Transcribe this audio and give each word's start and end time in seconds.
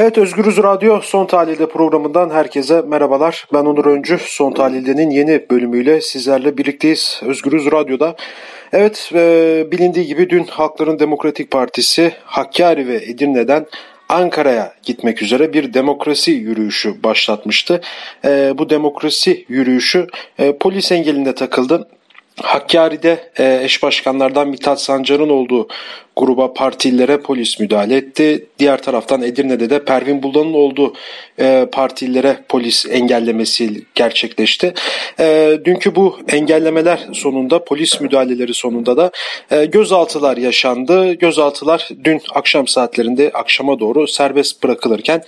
Evet 0.00 0.18
Özgürüz 0.18 0.56
Radyo 0.56 1.00
Son 1.02 1.26
Tahlilde 1.26 1.68
programından 1.68 2.30
herkese 2.30 2.82
merhabalar. 2.82 3.46
Ben 3.52 3.64
Onur 3.64 3.84
Öncü. 3.84 4.18
Son 4.20 4.52
Tahlilde'nin 4.52 5.10
yeni 5.10 5.50
bölümüyle 5.50 6.00
sizlerle 6.00 6.58
birlikteyiz 6.58 7.20
Özgürüz 7.24 7.72
Radyo'da. 7.72 8.16
Evet 8.72 9.10
e, 9.14 9.66
bilindiği 9.72 10.06
gibi 10.06 10.30
dün 10.30 10.44
Halkların 10.44 10.98
Demokratik 10.98 11.50
Partisi 11.50 12.12
Hakkari 12.24 12.88
ve 12.88 12.94
Edirne'den 12.94 13.66
Ankara'ya 14.08 14.72
gitmek 14.82 15.22
üzere 15.22 15.52
bir 15.52 15.74
demokrasi 15.74 16.30
yürüyüşü 16.30 17.02
başlatmıştı. 17.02 17.80
E, 18.24 18.52
bu 18.58 18.70
demokrasi 18.70 19.44
yürüyüşü 19.48 20.06
e, 20.38 20.58
polis 20.58 20.92
engelinde 20.92 21.34
takıldı. 21.34 21.88
Hakkari'de 22.42 23.30
e, 23.38 23.60
eş 23.64 23.82
başkanlardan 23.82 24.48
Mithat 24.48 24.80
Sancar'ın 24.80 25.28
olduğu 25.28 25.68
gruba 26.16 26.52
partililere 26.52 27.20
polis 27.20 27.60
müdahale 27.60 27.96
etti. 27.96 28.46
Diğer 28.58 28.82
taraftan 28.82 29.22
Edirne'de 29.22 29.70
de 29.70 29.84
Pervin 29.84 30.22
Buldan'ın 30.22 30.54
olduğu 30.54 30.94
e, 31.40 31.66
partililere 31.72 32.36
polis 32.48 32.86
engellemesi 32.90 33.84
gerçekleşti. 33.94 34.74
E, 35.20 35.58
dünkü 35.64 35.94
bu 35.94 36.18
engellemeler 36.28 37.08
sonunda 37.12 37.64
polis 37.64 38.00
müdahaleleri 38.00 38.54
sonunda 38.54 38.96
da 38.96 39.10
gözaltılar 39.64 40.36
yaşandı. 40.36 41.12
Gözaltılar 41.12 41.88
dün 42.04 42.20
akşam 42.34 42.66
saatlerinde 42.66 43.30
akşama 43.34 43.80
doğru 43.80 44.06
serbest 44.06 44.62
bırakılırken 44.62 45.22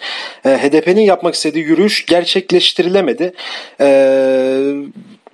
HDP'nin 0.45 1.03
yapmak 1.03 1.35
istediği 1.35 1.65
yürüyüş 1.65 2.07
gerçekleştirilemedi. 2.07 3.33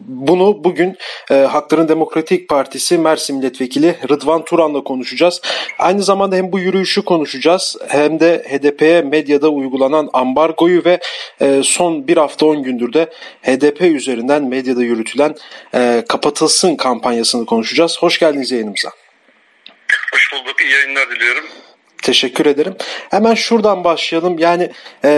Bunu 0.01 0.65
bugün 0.65 0.97
e, 1.31 1.35
Hakların 1.35 1.89
Demokratik 1.89 2.49
Partisi 2.49 2.99
Mersin 2.99 3.37
Milletvekili 3.37 3.97
Rıdvan 4.09 4.45
Turan'la 4.45 4.85
konuşacağız. 4.85 5.41
Aynı 5.79 6.03
zamanda 6.03 6.37
hem 6.37 6.53
bu 6.53 6.59
yürüyüşü 6.59 7.05
konuşacağız 7.05 7.77
hem 7.89 8.21
de 8.21 8.45
HDP'ye 8.49 9.03
medyada 9.03 9.49
uygulanan 9.49 10.11
ambargoyu 10.13 10.85
ve 10.85 11.01
e, 11.41 11.63
son 11.63 12.09
bir 12.09 12.17
hafta 12.17 12.47
on 12.47 12.63
gündür 12.63 12.93
de 12.93 13.13
HDP 13.43 13.81
üzerinden 13.81 14.45
medyada 14.45 14.83
yürütülen 14.83 15.35
e, 15.75 16.05
kapatılsın 16.09 16.77
kampanyasını 16.77 17.47
konuşacağız. 17.47 17.97
Hoş 18.01 18.19
geldiniz 18.19 18.53
yayınımıza. 18.53 18.91
Hoş 20.13 20.33
bulduk. 20.33 20.61
İyi 20.61 20.73
yayınlar 20.73 21.11
diliyorum. 21.11 21.45
Teşekkür 22.07 22.47
ederim. 22.47 22.77
Hemen 23.11 23.35
şuradan 23.35 23.85
başlayalım. 23.85 24.39
Yani 24.39 24.73
e, 25.05 25.11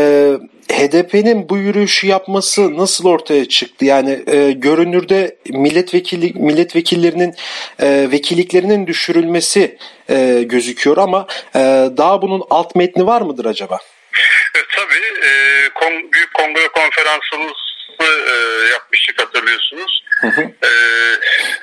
HDP'nin 0.72 1.48
bu 1.48 1.56
yürüyüşü 1.58 2.06
yapması 2.06 2.76
nasıl 2.76 3.08
ortaya 3.08 3.48
çıktı? 3.48 3.84
Yani 3.84 4.22
e, 4.26 4.52
görünürde 4.52 5.36
milletvekili 5.48 6.32
milletvekillerinin 6.34 7.34
e, 7.80 8.08
vekilliklerinin 8.10 8.86
düşürülmesi 8.86 9.78
e, 10.10 10.42
gözüküyor 10.42 10.96
ama 10.96 11.26
e, 11.54 11.58
daha 11.96 12.22
bunun 12.22 12.42
alt 12.50 12.74
metni 12.74 13.06
var 13.06 13.20
mıdır 13.20 13.44
acaba? 13.44 13.78
E, 14.54 14.60
tabii. 14.76 15.26
E, 15.28 15.30
kon, 15.74 15.92
büyük 16.12 16.34
kongre 16.34 16.68
konferansımız 16.68 17.56
e, 18.00 18.06
yapmıştık 18.72 19.20
hatırlıyorsunuz. 19.20 20.02
Hı 20.20 20.26
hı. 20.26 20.40
E, 20.40 20.68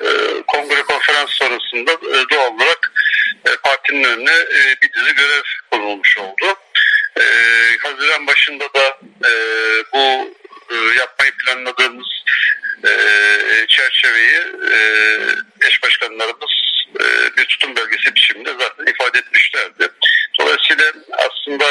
e, 0.06 0.42
kongre 0.46 0.82
konferans 0.82 1.30
sonrasında 1.30 1.92
e, 1.92 2.18
doğal 2.34 2.54
olarak 2.54 2.85
partinin 3.56 4.04
önüne 4.04 4.34
e, 4.34 4.76
bir 4.82 4.92
dizi 4.92 5.14
görev 5.14 5.42
konulmuş 5.70 6.18
oldu. 6.18 6.58
E, 7.20 7.22
Haziran 7.82 8.26
başında 8.26 8.64
da 8.74 8.98
e, 9.24 9.32
bu 9.92 10.34
e, 10.70 10.74
yapmayı 10.98 11.32
planladığımız 11.32 12.06
e, 12.84 12.92
çerçeveyi 13.68 14.40
e, 14.72 14.78
eş 15.66 15.82
başkanlarımız 15.82 16.50
e, 17.00 17.36
bir 17.36 17.44
tutum 17.44 17.76
belgesi 17.76 18.14
biçiminde 18.14 18.50
zaten 18.60 18.86
ifade 18.86 19.18
etmişlerdi. 19.18 19.88
Dolayısıyla 20.40 20.92
aslında 21.12 21.64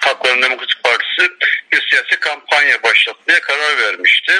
Hakların 0.00 0.42
Demokratik 0.42 0.82
Partisi 0.84 1.32
bir 1.72 1.88
siyasi 1.90 2.20
kampanya 2.20 2.82
başlatmaya 2.82 3.40
karar 3.40 3.78
vermişti. 3.78 4.32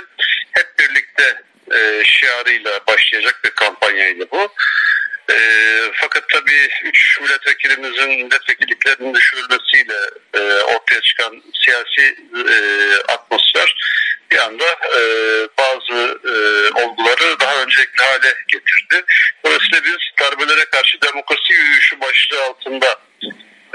Hep 0.52 0.78
birlikte 0.78 1.42
e, 1.72 2.04
şiarıyla 2.04 2.80
başlayacak 2.86 3.40
bir 3.44 3.50
kampanyaydı 3.50 4.30
bu. 4.30 4.52
E, 5.32 5.36
fakat 5.94 6.28
tabii 6.28 6.68
üç 6.84 7.20
milletvekilimizin 8.06 8.24
milletvekilliklerinin 8.24 9.14
düşürülmesiyle 9.14 9.94
e, 10.34 10.40
ortaya 10.62 11.00
çıkan 11.00 11.42
siyasi 11.64 12.16
e, 12.48 12.56
atmosfer 13.12 13.74
bir 14.30 14.38
anda 14.38 14.64
e, 14.64 15.00
bazı 15.58 16.18
e, 16.24 16.34
olguları 16.84 17.40
daha 17.40 17.62
öncelikli 17.62 18.04
hale 18.04 18.34
getirdi. 18.48 19.04
Dolayısıyla 19.46 19.84
biz 19.84 19.96
darbelere 20.20 20.64
karşı 20.64 20.98
demokrasi 21.02 21.52
yürüyüşü 21.52 22.00
başlığı 22.00 22.42
altında 22.42 23.00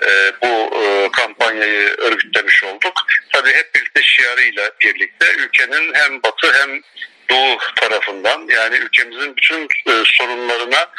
e, 0.04 0.32
bu 0.42 0.82
e, 0.84 1.12
kampanyayı 1.12 1.88
örgütlemiş 1.98 2.64
olduk. 2.64 2.94
Tabii 3.34 3.50
hep 3.50 3.76
birlikte 3.76 4.04
şiarıyla 4.04 4.72
birlikte 4.82 5.26
ülkenin 5.34 5.94
hem 5.94 6.24
batı 6.24 6.54
hem 6.54 6.82
doğu 7.30 7.58
tarafından 7.76 8.48
yani 8.48 8.76
ülkemizin 8.76 9.38
bütün 9.38 9.64
e, 9.64 10.04
sorunlarına 10.06 10.90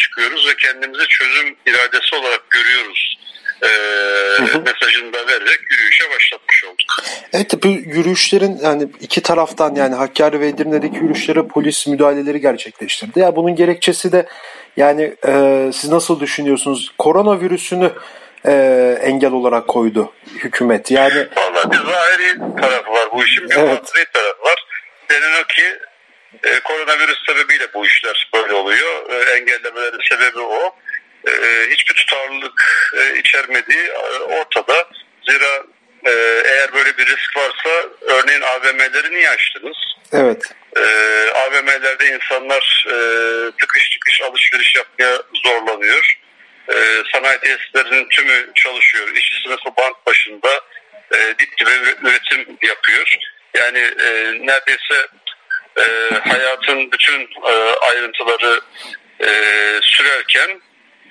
çıkıyoruz 0.00 0.48
ve 0.48 0.56
kendimizi 0.56 1.06
çözüm 1.08 1.56
iradesi 1.66 2.14
olarak 2.14 2.50
görüyoruz 2.50 3.20
e, 3.62 3.68
mesajını 4.40 5.12
da 5.12 5.26
vererek 5.26 5.60
yürüyüşe 5.70 6.10
başlatmış 6.10 6.64
olduk. 6.64 7.04
Evet 7.32 7.62
bu 7.62 7.68
yürüyüşlerin 7.68 8.58
yani 8.62 8.88
iki 9.00 9.22
taraftan 9.22 9.74
yani 9.74 9.94
Hakkari 9.94 10.40
ve 10.40 10.48
Edirne'deki 10.48 10.96
yürüyüşlere 10.96 11.46
polis 11.46 11.86
müdahaleleri 11.86 12.40
gerçekleştirdi. 12.40 13.20
Ya 13.20 13.36
bunun 13.36 13.54
gerekçesi 13.56 14.12
de 14.12 14.26
yani 14.76 15.14
e, 15.26 15.32
siz 15.74 15.90
nasıl 15.90 16.20
düşünüyorsunuz? 16.20 16.92
Koronavirüsünü 16.98 17.92
e, 18.46 18.52
engel 19.02 19.32
olarak 19.32 19.68
koydu 19.68 20.12
hükümet. 20.44 20.90
Yani 20.90 21.26
Vallahi 21.36 21.70
bir 21.70 21.76
zahiri 21.76 22.38
tarafı 22.60 22.90
var 22.90 23.08
bu 23.12 23.24
işin 23.24 23.50
bir 23.50 23.56
evet. 23.56 23.92
tarafı 24.12 24.42
var. 24.42 24.64
Denen 25.10 25.42
o 25.42 25.46
ki 25.46 25.78
e, 26.44 26.60
koronavirüs 26.60 27.26
sebebiyle 27.26 27.72
bu 27.74 27.86
işler 27.86 28.30
böyle 28.34 28.52
oluyor. 28.52 29.10
E, 29.10 29.30
engellemelerin 29.30 30.08
sebebi 30.08 30.40
o. 30.40 30.76
E, 31.28 31.32
hiçbir 31.70 31.94
tutarlılık 31.94 32.90
e, 32.96 33.18
içermediği 33.18 33.84
e, 33.84 34.18
ortada. 34.18 34.88
Zira 35.28 35.64
e, 36.06 36.10
eğer 36.44 36.72
böyle 36.72 36.96
bir 36.98 37.06
risk 37.06 37.36
varsa 37.36 37.88
örneğin 38.02 38.40
AVM'leri 38.40 39.10
niye 39.10 39.30
açtınız? 39.30 39.76
Evet. 40.12 40.52
E, 40.76 40.82
AVM'lerde 41.30 42.06
insanlar 42.06 42.86
e, 42.86 42.94
tıkış 43.60 43.90
tıkış 43.90 44.22
alışveriş 44.22 44.74
yapmaya 44.74 45.22
zorlanıyor. 45.44 46.18
E, 46.68 46.74
sanayi 47.12 47.38
tesislerinin 47.38 48.08
tümü 48.08 48.50
çalışıyor. 48.54 49.08
İşçi 49.14 49.42
sınıfı 49.42 49.76
bank 49.76 50.06
başında 50.06 50.60
e, 51.14 51.18
dip 51.38 51.58
dibe 51.58 51.70
üretim 52.08 52.58
yapıyor. 52.62 53.16
Yani 53.54 53.78
e, 53.78 54.08
neredeyse 54.46 55.06
e, 55.80 56.14
hayatın 56.28 56.92
bütün 56.92 57.20
e, 57.48 57.52
ayrıntıları 57.90 58.60
e, 59.20 59.30
sürerken 59.82 60.60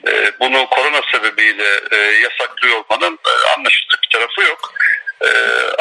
e, 0.08 0.32
bunu 0.40 0.70
korona 0.70 1.02
sebebiyle 1.12 1.82
e, 1.92 1.98
yasaklıyor 1.98 2.76
olmanın 2.76 3.20
e, 3.26 3.54
anlaşılır 3.58 4.00
bir 4.04 4.10
tarafı 4.20 4.42
yok. 4.42 4.74
E, 5.22 5.28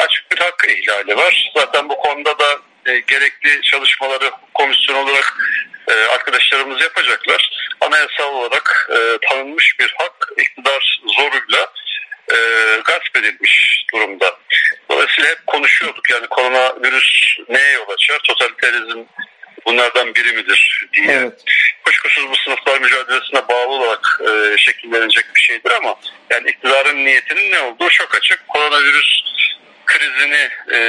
açık 0.03 0.31
bir 0.31 0.37
hak 0.37 0.67
ihlali 0.69 1.17
var. 1.17 1.51
Zaten 1.57 1.89
bu 1.89 1.97
konuda 1.97 2.39
da 2.39 2.59
e, 2.85 2.99
gerekli 2.99 3.61
çalışmaları 3.61 4.31
komisyon 4.53 4.95
olarak 4.95 5.33
e, 5.87 5.93
arkadaşlarımız 5.93 6.81
yapacaklar. 6.81 7.49
Anayasal 7.81 8.33
olarak 8.33 8.89
e, 8.91 9.27
tanınmış 9.29 9.79
bir 9.79 9.95
hak 9.97 10.27
iktidar 10.37 11.01
zoruyla 11.17 11.73
e, 12.31 12.35
gasp 12.85 13.17
edilmiş 13.17 13.85
durumda. 13.93 14.38
Yani 16.09 16.27
koronavirüs 16.27 17.37
neye 17.49 17.71
yol 17.73 17.89
açar? 17.89 18.19
Totaliterizm 18.19 19.03
bunlardan 19.65 20.15
biri 20.15 20.33
midir 20.33 20.87
diye. 20.93 21.11
Evet. 21.11 21.43
Kuşkusuz 21.85 22.29
bu 22.29 22.35
sınıflar 22.35 22.81
mücadelesine 22.81 23.47
bağlı 23.47 23.73
olarak 23.73 24.21
e, 24.21 24.57
şekillenecek 24.57 25.25
bir 25.35 25.41
şeydir 25.41 25.71
ama 25.71 25.95
yani 26.31 26.49
iktidarın 26.49 27.05
niyetinin 27.05 27.51
ne 27.51 27.59
olduğu 27.59 27.89
çok 27.89 28.15
açık. 28.15 28.47
Koronavirüs 28.47 29.21
krizini 29.89 30.49
e, 30.71 30.79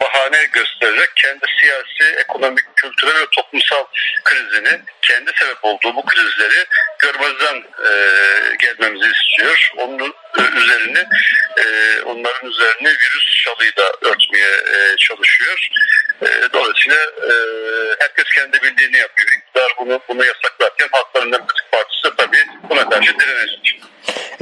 bahane 0.00 0.44
göstererek 0.52 1.10
kendi 1.16 1.46
siyasi, 1.60 2.16
ekonomik, 2.18 2.76
kültürel 2.76 3.20
ve 3.20 3.26
toplumsal 3.32 3.84
krizini, 4.24 4.80
kendi 5.02 5.30
sebep 5.38 5.64
olduğu 5.64 5.96
bu 5.96 6.04
krizleri 6.04 6.64
görmezden 6.98 7.56
e, 7.56 7.92
gelmemizi 8.58 9.12
istiyor. 9.12 9.70
Onun 9.76 10.14
üzerine 10.56 11.08
onların 12.04 12.50
üzerine 12.50 12.88
virüs 12.88 13.44
şalıyla 13.44 13.92
örtmeye 14.02 14.56
e, 14.74 14.96
çalışıyor. 14.96 15.68
E, 16.22 16.28
dolayısıyla 16.52 16.98
e, 16.98 17.32
herkes 17.98 18.24
kendi 18.34 18.52
bildiğini 18.52 18.96
yapıyor. 18.96 19.28
İktidar 19.38 19.72
bunu, 19.80 20.00
bunu 20.08 20.24
yasaklarken 20.24 20.88
Halkların 20.92 21.32
Demokratik 21.32 21.72
Partisi 21.72 22.16
tabii 22.16 22.70
buna 22.70 22.88
karşı 22.88 23.14
direnecek. 23.18 23.80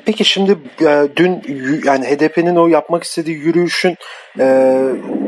Peki 0.06 0.24
şimdi 0.24 0.58
e, 0.80 1.08
dün 1.16 1.42
yani 1.84 2.06
HDP'nin 2.06 2.56
o 2.56 2.68
yapmak 2.68 3.04
istediği 3.04 3.36
yürüyüşün 3.36 3.96
e, 4.38 4.78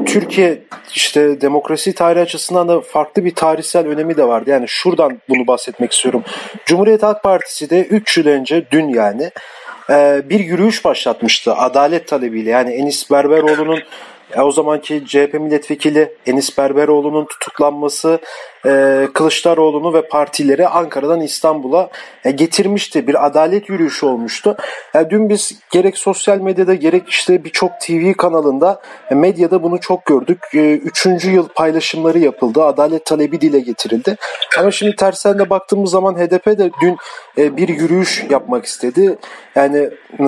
Türkiye 0.06 0.62
işte 0.94 1.40
demokrasi 1.40 1.94
tarihi 1.94 2.22
açısından 2.22 2.68
da 2.68 2.80
farklı 2.80 3.24
bir 3.24 3.34
tarihsel 3.34 3.86
önemi 3.86 4.16
de 4.16 4.24
vardı. 4.24 4.50
Yani 4.50 4.68
şuradan 4.68 5.20
bunu 5.28 5.46
bahsetmek 5.46 5.92
istiyorum. 5.92 6.24
Cumhuriyet 6.66 7.02
Halk 7.02 7.22
Partisi 7.22 7.70
de 7.70 7.80
3 7.80 8.18
yıl 8.18 8.26
önce 8.26 8.70
dün 8.70 8.88
yani 8.88 9.30
e, 9.90 10.22
bir 10.24 10.40
yürüyüş 10.40 10.84
başlatmıştı 10.84 11.54
adalet 11.54 12.08
talebiyle. 12.08 12.50
Yani 12.50 12.72
Enis 12.72 13.10
Berberoğlu'nun 13.10 13.82
o 14.36 14.50
zamanki 14.50 15.02
CHP 15.06 15.34
milletvekili 15.34 16.14
Enis 16.26 16.58
Berberoğlu'nun 16.58 17.24
tutuklanması 17.24 18.20
e, 18.66 19.08
Kılıçdaroğlu'nu 19.14 19.94
ve 19.94 20.08
partileri 20.08 20.68
Ankara'dan 20.68 21.20
İstanbul'a 21.20 21.90
e, 22.24 22.30
getirmişti. 22.30 23.06
Bir 23.06 23.26
adalet 23.26 23.68
yürüyüşü 23.68 24.06
olmuştu. 24.06 24.56
E, 24.94 25.10
dün 25.10 25.28
biz 25.28 25.60
gerek 25.70 25.98
sosyal 25.98 26.38
medyada 26.38 26.74
gerek 26.74 27.08
işte 27.08 27.44
birçok 27.44 27.80
TV 27.80 28.12
kanalında 28.12 28.80
e, 29.10 29.14
medyada 29.14 29.62
bunu 29.62 29.80
çok 29.80 30.06
gördük. 30.06 30.38
E, 30.54 30.72
üçüncü 30.72 31.30
yıl 31.30 31.48
paylaşımları 31.48 32.18
yapıldı. 32.18 32.64
Adalet 32.64 33.06
talebi 33.06 33.40
dile 33.40 33.60
getirildi. 33.60 34.16
Ama 34.58 34.70
şimdi 34.70 34.96
tersen 34.96 35.38
de 35.38 35.50
baktığımız 35.50 35.90
zaman 35.90 36.14
HDP 36.14 36.46
de 36.46 36.70
dün 36.82 36.96
e, 37.38 37.56
bir 37.56 37.68
yürüyüş 37.68 38.24
yapmak 38.30 38.64
istedi. 38.64 39.18
Yani 39.54 39.78
e, 40.18 40.24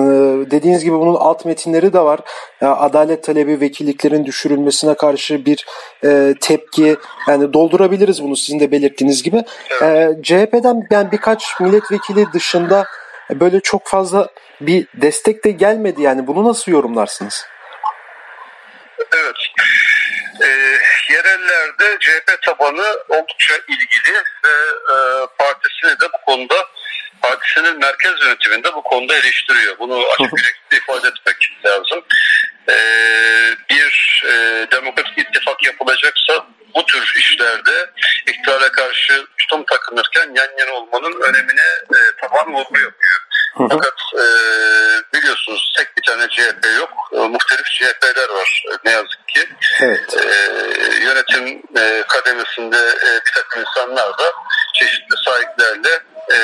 dediğiniz 0.51 0.83
gibi 0.83 0.99
bunun 0.99 1.15
alt 1.15 1.45
metinleri 1.45 1.93
de 1.93 1.99
var. 1.99 2.19
E, 2.61 2.65
adalet 2.65 3.23
talebi 3.23 3.61
vekilliklerin 3.61 4.25
düşürülmesine 4.25 4.93
karşı 4.93 5.45
bir 5.45 5.65
e, 6.05 6.33
tepki 6.41 6.97
yani 7.27 7.53
doldurabiliriz 7.53 8.22
bunu 8.23 8.35
sizin 8.35 8.59
de 8.59 8.71
belirttiğiniz 8.71 9.23
gibi. 9.23 9.43
Evet. 9.69 9.81
E, 9.81 10.23
CHP'den 10.23 10.87
yani 10.91 11.11
birkaç 11.11 11.59
milletvekili 11.59 12.33
dışında 12.33 12.85
böyle 13.29 13.59
çok 13.59 13.87
fazla 13.87 14.29
bir 14.61 14.87
destek 14.93 15.45
de 15.45 15.51
gelmedi 15.51 16.01
yani 16.01 16.27
bunu 16.27 16.45
nasıl 16.49 16.71
yorumlarsınız? 16.71 17.45
Evet. 18.99 19.35
E, 20.41 20.47
yerellerde 21.13 21.97
CHP 21.99 22.41
tabanı 22.41 22.85
oldukça 23.09 23.53
ilgili 23.67 24.17
ve 24.45 24.55
e, 24.93 24.95
partisini 25.39 25.91
de 25.91 26.05
bu 26.13 26.31
konuda 26.31 26.55
partisinin 27.23 27.79
merkez 27.79 28.21
yönetiminde 28.21 28.73
bu 28.73 28.83
konuda 28.83 29.15
eleştiriyor. 29.15 29.79
Bunu 29.79 30.03
açık 30.19 30.33
bir 30.71 30.77
ifade 30.77 31.07
etmek 31.07 31.51
lazım. 31.65 32.03
E, 32.69 32.75
bir 33.69 34.23
e, 34.25 34.67
demokratik 34.71 35.17
ittifak 35.17 35.65
yapılacaksa 35.65 36.47
bu 36.75 36.85
tür 36.85 37.13
işlerde 37.17 37.89
iktidara 38.27 38.71
karşı 38.71 39.25
tutum 39.37 39.65
takınırken 39.65 40.25
yan 40.35 40.57
yana 40.59 40.71
olmanın 40.73 41.21
önemine 41.21 41.67
e, 41.95 41.99
taban 42.21 42.53
vurgu 42.53 42.77
yapıyor. 42.77 43.21
Fakat 43.57 43.93
e, 44.13 44.25
biliyorsunuz 45.13 45.73
tek 45.77 45.97
bir 45.97 46.01
tane 46.01 46.27
CHP 46.29 46.65
yok. 46.77 46.89
E, 47.13 47.17
muhtelif 47.17 47.65
CHP'ler 47.65 48.29
var 48.29 48.63
e, 48.71 48.75
ne 48.85 48.91
yazık 48.91 49.27
ki. 49.27 49.49
Evet. 49.81 50.17
E, 50.17 50.25
yönetim 51.03 51.61
e, 51.77 52.03
kademesinde 52.07 52.77
e, 52.77 53.25
bir 53.25 53.31
takım 53.35 53.61
insanlar 53.61 54.17
da 54.17 54.33
çeşitli 54.73 55.15
sahiplerle 55.25 56.01
e, 56.31 56.37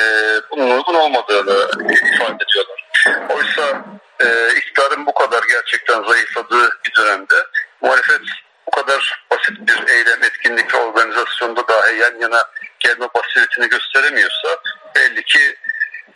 bunun 0.50 0.70
uygun 0.70 0.94
olmadığını 0.94 1.70
ifade 2.14 2.44
ediyorlar. 2.44 2.84
Oysa 3.28 3.84
e, 4.20 4.56
iktidarın 4.56 5.06
bu 5.06 5.14
kadar 5.14 5.42
gerçekten 5.52 6.02
zayıfladığı 6.02 6.70
bir 6.86 6.94
dönemde 6.96 7.34
muhalefet 7.80 8.20
bu 8.66 8.70
kadar 8.70 9.24
basit 9.30 9.58
bir 9.60 9.88
eylem, 9.88 10.24
etkinlik 10.24 10.74
ve 10.74 10.78
organizasyonda 10.78 11.68
dahi 11.68 11.96
yan 11.96 12.20
yana 12.20 12.42
gelme 12.78 13.08
basiretini 13.14 13.68
gösteremiyorsa 13.68 14.48
belli 14.96 15.22
ki 15.22 15.56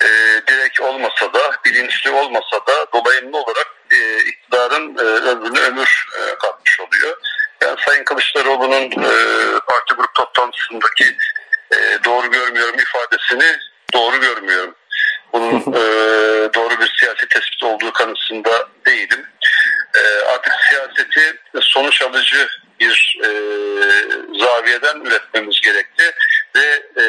e, 0.03 0.09
direkt 0.49 0.81
olmasa 0.81 1.33
da, 1.33 1.41
bilinçli 1.65 2.11
olmasa 2.11 2.57
da 2.67 2.87
dolayımlı 2.95 3.39
olarak 3.39 3.67
e, 3.91 4.19
iktidarın 4.19 4.99
e, 4.99 5.03
ömrüne 5.03 5.61
ömür 5.61 6.07
e, 6.19 6.39
katmış 6.39 6.81
oluyor. 6.81 7.17
Yani 7.63 7.77
Sayın 7.87 8.05
Kılıçdaroğlu'nun 8.05 8.91
e, 8.91 9.13
parti 9.67 9.95
grup 9.97 10.15
toplantısındaki 10.15 11.17
doğru 12.15 12.31
görmüyorum 12.31 12.77
ifadesini 12.79 13.59
doğru 13.95 14.21
görmüyorum. 14.21 14.75
Bunun 15.33 15.61
e, 15.75 15.83
doğru 16.55 16.81
bir 16.81 16.97
siyasi 17.01 17.29
tespit 17.29 17.63
olduğu 17.63 17.93
kanısında 17.93 18.69
değilim. 18.87 19.27
E, 19.95 20.01
artık 20.25 20.53
siyaseti 20.69 21.39
sonuç 21.61 22.03
alıcı 22.03 22.49
bir 22.81 23.19
e, 23.25 23.29
zaviyeden 24.39 25.01
üretmemiz 25.01 25.61
gerekti 25.61 26.05
ve 26.57 26.83
e, 27.03 27.05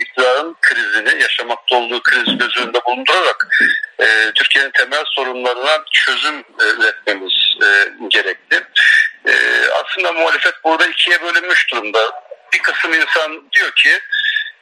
iktidarın 0.00 0.56
krizini, 0.60 1.22
yaşamakta 1.22 1.76
olduğu 1.76 2.02
kriz 2.02 2.38
göz 2.38 2.56
önünde 2.56 2.84
bulundurarak 2.84 3.48
e, 4.00 4.06
Türkiye'nin 4.34 4.70
temel 4.70 5.04
sorunlarına 5.06 5.84
çözüm 5.92 6.38
e, 6.38 6.64
üretmemiz 6.80 7.32
e, 7.62 7.68
gerekli. 8.08 8.56
E, 9.28 9.34
aslında 9.70 10.12
muhalefet 10.12 10.54
burada 10.64 10.86
ikiye 10.86 11.22
bölünmüş 11.22 11.70
durumda. 11.72 12.28
Bir 12.52 12.58
kısım 12.58 12.92
insan 12.94 13.50
diyor 13.52 13.70
ki 13.70 14.00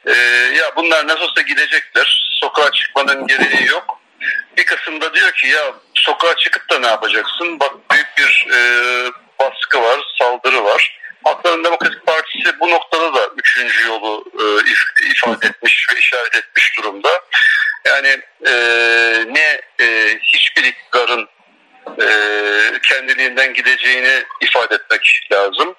e, 0.07 0.13
ya 0.57 0.75
bunlar 0.75 1.07
nasıl 1.07 1.21
olsa 1.21 1.41
gidecekler, 1.41 2.37
sokağa 2.41 2.71
çıkmanın 2.71 3.27
gereği 3.27 3.67
yok. 3.67 3.99
Bir 4.57 4.65
kısımda 4.65 5.13
diyor 5.13 5.31
ki 5.31 5.47
ya 5.47 5.73
sokağa 5.93 6.35
çıkıp 6.35 6.69
da 6.69 6.79
ne 6.79 6.87
yapacaksın? 6.87 7.59
Bak 7.59 7.73
büyük 7.91 8.07
bir 8.17 8.47
e, 8.53 8.59
baskı 9.39 9.81
var, 9.81 9.99
saldırı 10.19 10.63
var. 10.63 10.99
Halkların 11.23 11.63
Demokratik 11.63 12.05
Partisi 12.05 12.59
bu 12.59 12.69
noktada 12.69 13.13
da 13.13 13.29
üçüncü 13.37 13.87
yolu 13.87 14.25
e, 14.39 14.43
ifade 15.11 15.47
etmiş 15.47 15.87
ve 15.91 15.99
işaret 15.99 16.35
etmiş 16.35 16.77
durumda. 16.77 17.09
Yani 17.85 18.21
e, 18.47 18.53
ne 19.27 19.61
e, 19.85 20.17
hiçbir 20.23 20.63
iktidarın 20.63 21.29
e, 22.01 22.07
kendiliğinden 22.83 23.53
gideceğini 23.53 24.23
ifade 24.41 24.75
etmek 24.75 25.27
lazım. 25.31 25.75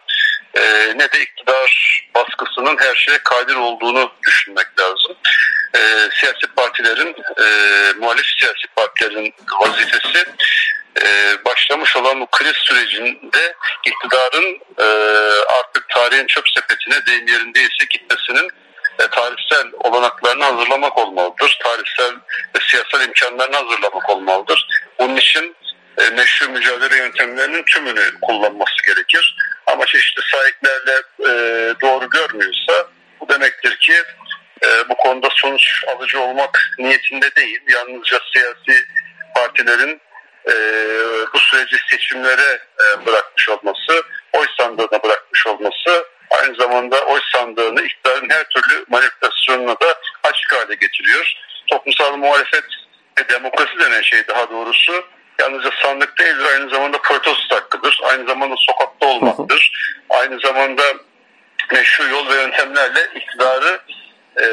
E, 0.54 0.62
ne 0.96 1.12
de 1.12 1.22
iktidar 1.22 2.02
baskısının 2.14 2.76
her 2.78 2.94
şeye 2.94 3.18
kadir 3.18 3.54
olduğunu 3.56 4.12
düşünmek 4.26 4.80
lazım. 4.80 5.16
E, 5.74 5.80
siyasi 6.20 6.46
partilerin, 6.56 7.16
e, 7.40 7.46
muhalif 7.98 8.26
siyasi 8.38 8.66
partilerin 8.76 9.34
vazifesi 9.60 10.24
e, 11.02 11.36
başlamış 11.44 11.96
olan 11.96 12.20
bu 12.20 12.26
kriz 12.26 12.56
sürecinde 12.56 13.54
iktidarın 13.84 14.60
e, 14.78 14.84
artık 15.58 15.88
tarihin 15.88 16.26
çöp 16.26 16.44
sepetine 16.48 17.06
deyim 17.06 17.26
yerindeyse 17.26 17.84
gitmesinin 17.90 18.50
e, 18.98 19.06
tarihsel 19.06 19.66
olanaklarını 19.80 20.44
hazırlamak 20.44 20.98
olmalıdır. 20.98 21.58
Tarihsel 21.64 22.14
ve 22.56 22.60
siyasal 22.70 23.08
imkanlarını 23.08 23.56
hazırlamak 23.56 24.10
olmalıdır. 24.10 24.66
Bunun 24.98 25.16
için 25.16 25.56
e, 25.98 26.10
meşru 26.10 26.48
mücadele 26.48 26.96
yöntemlerinin 26.96 27.62
tümünü 27.62 28.20
kullanması 28.22 28.74
gerekir. 28.86 29.36
Ama 29.72 29.86
çeşitli 29.86 30.22
sahiplerle 30.22 31.02
e, 31.20 31.30
doğru 31.80 32.10
görmüyorsa 32.10 32.88
bu 33.20 33.28
demektir 33.28 33.76
ki 33.76 33.94
e, 34.64 34.88
bu 34.88 34.96
konuda 34.96 35.28
sonuç 35.30 35.84
alıcı 35.88 36.20
olmak 36.20 36.70
niyetinde 36.78 37.36
değil. 37.36 37.60
Yalnızca 37.68 38.20
siyasi 38.32 38.84
partilerin 39.34 40.00
e, 40.48 40.54
bu 41.34 41.38
süreci 41.38 41.76
seçimlere 41.90 42.60
e, 42.80 43.06
bırakmış 43.06 43.48
olması, 43.48 44.02
oy 44.32 44.46
sandığına 44.58 45.02
bırakmış 45.02 45.46
olması 45.46 46.04
aynı 46.30 46.56
zamanda 46.56 47.04
oy 47.04 47.20
sandığını 47.34 47.82
iktidarın 47.82 48.30
her 48.30 48.44
türlü 48.48 48.84
manipülasyonuna 48.88 49.80
da 49.80 49.98
açık 50.22 50.52
hale 50.52 50.74
getiriyor. 50.74 51.34
Toplumsal 51.66 52.16
muhalefet 52.16 52.64
ve 53.18 53.28
demokrasi 53.28 53.78
denen 53.78 54.02
şey 54.02 54.28
daha 54.28 54.50
doğrusu 54.50 55.04
yalnızca 55.40 55.70
sandık 55.82 56.18
değildir 56.18 56.44
aynı 56.54 56.70
zamanda 56.70 56.98
protesto 57.02 57.56
hakkıdır. 57.56 58.00
Aynı 58.04 58.26
zamanda 58.26 58.54
sokakta 58.58 59.06
olmaktır. 59.06 59.72
Aynı 60.10 60.40
zamanda 60.40 60.82
meşru 61.72 62.08
yol 62.08 62.28
ve 62.28 62.34
yöntemlerle 62.34 63.00
iktidarı 63.14 63.80
e, 64.36 64.46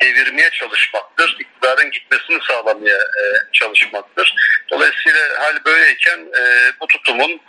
devirmeye 0.00 0.50
çalışmaktır. 0.50 1.36
İktidarın 1.40 1.90
gitmesini 1.90 2.38
sağlamaya 2.48 2.96
e, 2.96 3.22
çalışmaktır. 3.52 4.34
Dolayısıyla 4.70 5.20
hal 5.38 5.64
böyleyken 5.64 6.20
e, 6.20 6.72
bu 6.80 6.86
tutumun 6.86 7.40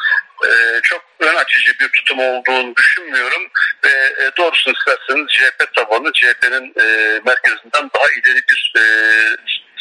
e, 0.45 0.51
çok 0.83 1.01
ön 1.19 1.35
açıcı 1.35 1.71
bir 1.79 1.89
tutum 1.89 2.19
olduğunu 2.19 2.75
düşünmüyorum 2.75 3.49
ve 3.85 3.89
e, 3.89 4.31
doğrusunu 4.37 4.73
isterseniz 4.73 5.27
CHP 5.27 5.73
tabanı 5.75 6.11
CHP'nin 6.13 6.73
e, 6.79 7.19
merkezinden 7.25 7.91
daha 7.95 8.11
ileri 8.17 8.41
bir 8.49 8.73
e, 8.77 8.83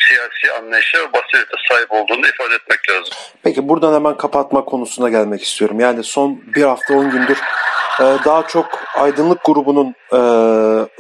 siyasi 0.09 0.59
anlayışa 0.59 0.99
ve 0.99 1.13
basirete 1.13 1.57
sahip 1.71 1.93
olduğunu 1.93 2.27
ifade 2.27 2.55
etmek 2.55 2.91
lazım. 2.91 3.15
Peki 3.43 3.69
buradan 3.69 3.95
hemen 3.95 4.17
kapatma 4.17 4.65
konusuna 4.65 5.09
gelmek 5.09 5.43
istiyorum. 5.43 5.81
Yani 5.81 6.05
son 6.05 6.43
bir 6.55 6.63
hafta 6.63 6.95
on 6.95 7.11
gündür 7.11 7.39
e, 8.01 8.05
daha 8.25 8.47
çok 8.47 8.67
aydınlık 8.95 9.45
grubunun 9.45 9.95
e, 10.13 10.17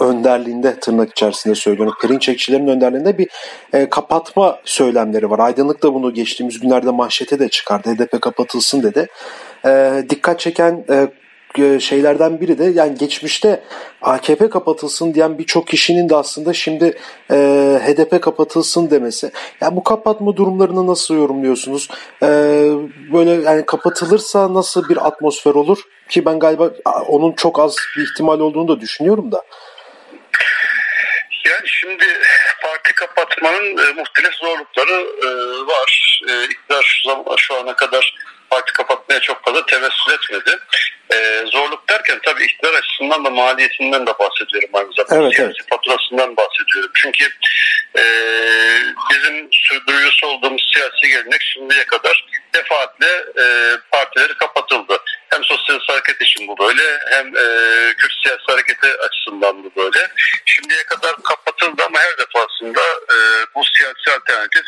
önderliğinde 0.04 0.80
tırnak 0.80 1.11
içerisinde 1.11 1.54
söylüyorum. 1.54 1.94
Perinçekçilerin 2.02 2.66
önderliğinde 2.66 3.18
bir 3.18 3.28
e, 3.73 3.88
kapatma 3.90 4.59
söylemleri 4.64 5.30
var. 5.30 5.38
Aydınlık 5.38 5.82
da 5.82 5.94
bunu 5.94 6.14
geçtiğimiz 6.14 6.61
günlerde 6.61 6.90
manşete 6.90 7.38
de 7.38 7.49
çıkardı. 7.49 7.94
HDP 7.94 8.21
kapatılsın 8.21 8.82
dedi. 8.82 9.09
dikkat 10.11 10.40
çeken 10.40 10.85
şeylerden 11.80 12.40
biri 12.40 12.59
de 12.59 12.64
yani 12.64 12.99
geçmişte 12.99 13.64
AKP 14.02 14.50
kapatılsın 14.50 15.14
diyen 15.14 15.38
birçok 15.38 15.66
kişinin 15.66 16.09
de 16.09 16.16
aslında 16.16 16.52
şimdi 16.52 16.99
e, 17.30 17.37
HDP 17.87 18.23
kapatılsın 18.23 18.90
demesi. 18.90 19.32
Yani 19.61 19.76
bu 19.76 19.85
kapatma 19.85 20.37
durumlarını 20.37 20.87
nasıl 20.87 21.14
yorumluyorsunuz? 21.14 21.88
E, 22.23 22.28
böyle 23.12 23.30
yani 23.30 23.66
kapatılırsa 23.66 24.54
nasıl 24.54 24.88
bir 24.88 25.06
atmosfer 25.06 25.54
olur? 25.54 25.78
Ki 26.09 26.25
ben 26.25 26.38
galiba 26.38 26.71
onun 27.09 27.32
çok 27.32 27.61
az 27.61 27.76
bir 27.97 28.02
ihtimal 28.02 28.40
olduğunu 28.40 28.68
da 28.68 28.80
düşünüyorum 28.80 29.32
da. 29.32 29.42
Yani 31.47 31.68
şimdi 31.68 32.04
parti 32.62 32.94
kapatmanın 32.94 33.76
e, 33.78 33.92
muhtelif 33.92 34.35
zorlukları 34.35 35.06
e, 35.23 35.28
var. 35.66 36.23
E, 36.28 36.44
iktidar 36.44 36.82
şu, 36.82 37.25
şu 37.37 37.54
ana 37.54 37.76
kadar 37.76 38.14
parti 38.52 38.73
kapatmaya 38.73 39.21
çok 39.21 39.44
fazla 39.44 39.66
tevessül 39.66 40.12
etmedi. 40.12 40.59
E, 41.14 41.44
zorluk 41.47 41.88
derken 41.88 42.18
tabii 42.25 42.44
iktidar 42.44 42.75
açısından 42.75 43.25
da 43.25 43.30
maliyetinden 43.30 44.06
de 44.06 44.18
bahsediyorum 44.18 44.71
aynı 44.73 44.92
zamanda. 44.92 45.26
Evet, 45.26 45.37
Siyasi 45.37 45.54
evet. 45.61 45.71
faturasından 45.71 46.37
bahsediyorum. 46.37 46.90
Çünkü 46.94 47.25
e, 47.99 48.02
bizim 49.11 49.49
sürdürücüsü 49.52 50.26
olduğumuz 50.26 50.71
siyasi 50.75 51.09
gelenek 51.09 51.42
şimdiye 51.42 51.85
kadar 51.85 52.25
defaatle 52.54 53.25
e, 53.42 53.44
partileri 53.90 54.35
kapatıldı. 54.35 54.99
Hem 55.28 55.44
sosyalist 55.44 55.88
hareket 55.88 56.23
için 56.23 56.49
bu 56.49 56.59
böyle 56.59 56.82
hem 57.11 57.26
e, 57.26 57.44
Kürt 57.99 58.12
siyasi 58.23 58.44
hareketi 58.47 58.87
açısından 58.99 59.64
bu 59.64 59.73
böyle. 59.76 60.09
Şimdiye 60.47 60.85
kadar 60.85 61.14
kapatıldı 61.23 61.82
ama 61.87 61.99
her 61.99 62.18
defasında 62.18 62.80
e, 63.14 63.16
bu 63.54 63.62
siyasi 63.76 64.21
alternatif 64.21 64.64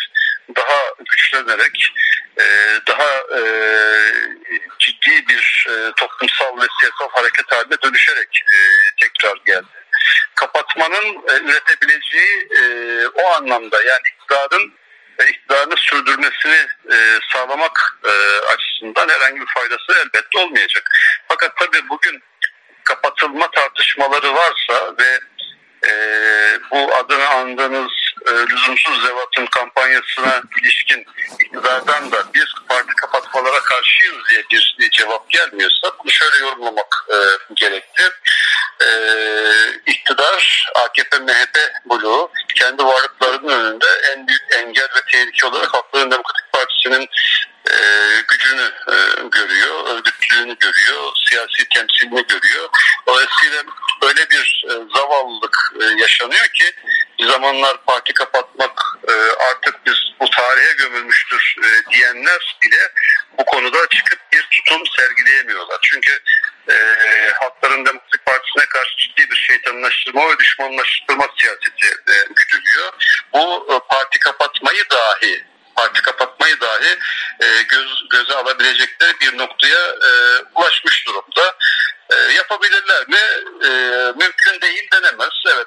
daha 0.56 0.80
güçlenerek 1.10 1.92
e, 2.38 2.44
daha 2.86 3.38
e, 3.38 3.40
ciddi 4.78 5.28
bir 5.28 5.66
e, 5.70 5.92
toplumsal 5.96 6.56
ve 6.56 6.66
siyasal 6.80 7.08
hareket 7.12 7.52
haline 7.52 7.82
dönüşerek 7.82 8.44
tekrar 9.00 9.36
geldi. 9.46 9.66
Kapatmanın 10.34 11.22
üretebileceği 11.44 12.48
o 13.14 13.26
anlamda 13.26 13.76
yani 13.76 14.02
iktidarın 14.14 14.74
iktidarını 15.28 15.76
sürdürmesini 15.76 16.66
sağlamak 17.32 17.98
açısından 18.54 19.08
herhangi 19.08 19.40
bir 19.40 19.46
faydası 19.54 19.92
elbette 20.00 20.38
olmayacak. 20.38 20.90
Fakat 21.28 21.56
tabii 21.56 21.88
bugün 21.88 22.22
kapatılma 22.84 23.50
tartışmaları 23.50 24.34
varsa 24.34 24.94
ve 24.98 25.20
bu 26.70 26.94
adını 26.94 27.28
andığınız 27.28 27.92
e, 28.26 28.30
lüzumsuz 28.32 29.02
zevatın 29.06 29.46
kampanyasına 29.46 30.42
ilişkin 30.62 31.06
iktidardan 31.40 32.12
da 32.12 32.24
biz 32.34 32.46
parti 32.68 32.94
kapatmalara 32.96 33.60
karşıyız 33.60 34.16
diye 34.30 34.42
bir 34.50 34.90
cevap 34.90 35.30
gelmiyorsa 35.30 35.92
bunu 35.98 36.10
şöyle 36.12 36.38
yorumlamak 36.38 37.06
e, 37.10 37.16
gerekli. 37.54 38.04
E, 38.84 38.88
iktidar 39.86 40.70
AKP 40.74 41.18
MHP 41.18 41.58
bloğu 41.90 42.30
kendi 42.54 42.84
varlıklarının 42.84 43.64
önünde 43.64 43.86
en 44.12 44.26
büyük 44.26 44.42
engel 44.54 44.88
ve 44.96 45.00
tehlike 45.12 45.46
olarak 45.46 45.74
Halkların 45.74 46.10
Demokratik 46.10 46.52
Partisi'nin 46.52 47.08
e, 47.70 47.76
gücünü 48.28 48.72
e, 48.88 48.96
görüyor, 49.30 49.86
örgütlülüğünü 49.86 50.56
görüyor, 50.58 51.12
siyasi 51.28 51.68
temsilini 51.74 52.26
görüyor. 52.26 52.68
Dolayısıyla 53.06 53.62
öyle 54.02 54.30
bir 54.30 54.64
e, 54.68 54.72
zavallılık 54.96 55.56
e, 55.80 55.84
yaşanıyor 55.84 56.46
ki 56.46 56.72
bir 57.24 57.28
zamanlar 57.28 57.84
parti 57.86 58.12
kapatmak 58.12 58.82
e, 59.08 59.12
artık 59.50 59.86
biz 59.86 59.94
bu 60.20 60.30
tarihe 60.30 60.72
gömülmüştür 60.72 61.54
e, 61.64 61.90
diyenler 61.92 62.56
bile 62.62 62.92
bu 63.38 63.44
konuda 63.44 63.88
çıkıp 63.88 64.18
bir 64.32 64.48
tutum 64.50 64.82
sergileyemiyorlar. 64.98 65.78
Çünkü 65.82 66.18
e, 66.70 66.74
Halkların 67.40 67.86
Demokratik 67.86 68.26
Partisi'ne 68.26 68.66
karşı 68.66 68.96
ciddi 68.98 69.30
bir 69.30 69.36
şeytanlaştırma 69.36 70.28
ve 70.28 70.38
düşmanlaştırma 70.38 71.26
siyaseti 71.38 71.86
e, 71.86 72.14
güdülüyor. 72.34 72.92
Bu 73.32 73.66
e, 73.70 73.74
parti 73.88 74.18
kapatmayı 74.18 74.84
dahi 74.90 75.44
parti 75.76 76.02
kapatmayı 76.02 76.60
dahi 76.60 76.98
e, 77.40 77.62
göz, 77.68 78.08
göze 78.10 78.34
alabilecekleri 78.34 79.20
bir 79.20 79.38
noktaya 79.38 79.88
e, 79.88 80.10
ulaşmış 80.54 81.06
durumda. 81.06 81.56
E, 82.10 82.14
yapabilirler 82.14 83.08
mi? 83.08 83.18
E, 83.64 83.68
mümkün 84.18 84.60
değil 84.60 84.88
denemez. 84.92 85.32
Evet 85.54 85.66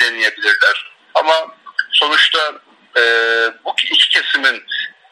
deneyebilirler. 0.00 0.92
Ama 1.14 1.34
sonuçta 1.92 2.52
e, 2.96 3.02
bu 3.64 3.74
iki 3.90 4.08
kesimin 4.08 4.64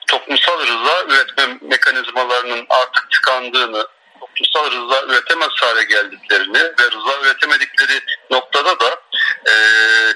toplumsal 0.06 0.60
rıza 0.60 1.04
üretme 1.08 1.58
mekanizmalarının 1.60 2.66
artık 2.68 3.10
tıkandığını, 3.10 3.86
toplumsal 4.20 4.70
rıza 4.70 5.02
üretemez 5.02 5.52
hale 5.60 5.82
geldiklerini 5.82 6.58
ve 6.58 6.90
rıza 6.90 7.20
üretemedikleri 7.22 8.00
noktada 8.30 8.80
da 8.80 9.00
e, 9.46 9.52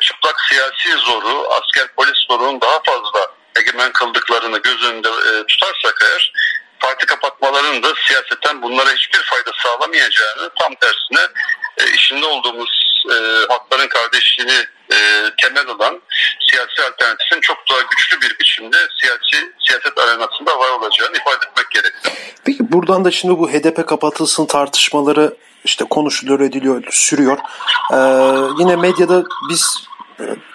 çıplak 0.00 0.40
siyasi 0.48 1.04
zoru, 1.06 1.48
asker 1.50 1.88
polis 1.96 2.18
zorunun 2.28 2.60
daha 2.60 2.82
fazla 2.82 3.30
egemen 3.56 3.92
kıldıklarını 3.92 4.58
göz 4.58 4.84
önünde 4.84 5.08
e, 5.08 5.46
tutarsak 5.46 5.94
eğer 6.02 6.32
parti 6.80 7.06
kapatmalarının 7.06 7.82
da 7.82 7.88
siyasetten 8.06 8.62
bunlara 8.62 8.90
hiçbir 8.90 9.22
fayda 9.22 9.50
sağlamayacağını 9.62 10.50
tam 10.60 10.74
tersine 10.74 11.28
e, 11.78 11.92
içinde 11.94 12.26
olduğumuz 12.26 12.91
e, 13.10 13.16
hakların 13.48 13.88
kardeşliğini 13.88 14.66
e, 14.92 14.98
temel 15.42 15.66
olan 15.66 16.02
siyasi 16.50 16.92
alternatifin 16.92 17.40
çok 17.40 17.56
daha 17.70 17.78
güçlü 17.90 18.20
bir 18.20 18.38
biçimde 18.38 18.76
siyasi 19.00 19.52
siyaset 19.66 19.98
arenasında 19.98 20.58
var 20.58 20.70
olacağını 20.70 21.16
ifade 21.16 21.46
etmek 21.50 21.70
gerekiyor. 21.70 22.14
Peki 22.44 22.72
buradan 22.72 23.04
da 23.04 23.10
şimdi 23.10 23.38
bu 23.38 23.50
HDP 23.50 23.88
kapatılsın 23.88 24.46
tartışmaları 24.46 25.36
işte 25.64 25.84
konuşuluyor 25.84 26.40
ediliyor 26.40 26.84
sürüyor. 26.90 27.38
Ee, 27.92 27.96
yine 28.58 28.76
medyada 28.76 29.24
biz 29.50 29.76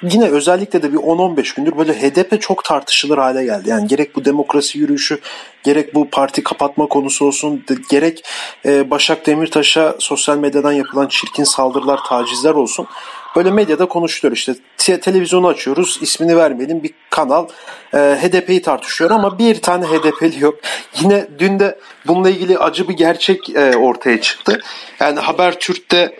yine 0.01 0.29
özellikle 0.29 0.81
de 0.81 0.93
bir 0.93 0.97
10-15 0.97 1.55
gündür 1.55 1.77
böyle 1.77 1.93
HDP 1.93 2.41
çok 2.41 2.63
tartışılır 2.63 3.17
hale 3.17 3.43
geldi. 3.43 3.69
Yani 3.69 3.87
gerek 3.87 4.15
bu 4.15 4.25
demokrasi 4.25 4.79
yürüyüşü, 4.79 5.19
gerek 5.63 5.95
bu 5.95 6.09
parti 6.09 6.43
kapatma 6.43 6.87
konusu 6.87 7.25
olsun, 7.25 7.65
gerek 7.89 8.23
e, 8.65 8.91
Başak 8.91 9.25
Demirtaş'a 9.25 9.95
sosyal 9.99 10.37
medyadan 10.37 10.71
yapılan 10.71 11.07
çirkin 11.07 11.43
saldırılar, 11.43 11.99
tacizler 12.09 12.53
olsun. 12.53 12.87
Böyle 13.35 13.51
medyada 13.51 13.85
konuşuluyor 13.85 14.37
işte. 14.37 14.55
Te- 14.77 14.99
televizyonu 14.99 15.47
açıyoruz, 15.47 15.99
ismini 16.01 16.37
vermeyelim 16.37 16.83
bir 16.83 16.93
kanal 17.09 17.47
e, 17.93 17.97
HDP'yi 17.97 18.61
tartışıyor 18.61 19.11
ama 19.11 19.39
bir 19.39 19.61
tane 19.61 19.85
HDP'li 19.85 20.43
yok. 20.43 20.59
Yine 21.01 21.27
dün 21.39 21.59
de 21.59 21.79
bununla 22.07 22.29
ilgili 22.29 22.57
acı 22.57 22.87
bir 22.87 22.93
gerçek 22.93 23.49
e, 23.49 23.77
ortaya 23.77 24.21
çıktı. 24.21 24.59
Yani 24.99 25.19
Habertürk'te 25.19 26.15